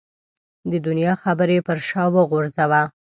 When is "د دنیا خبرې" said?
0.71-1.57